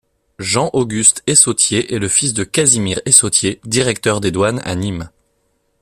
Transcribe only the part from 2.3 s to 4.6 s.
de Casimir Eyssautier, directeur des douanes